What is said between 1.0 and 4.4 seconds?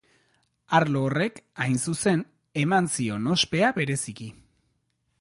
horrek, hain zuzen, eman zion ospea bereziki.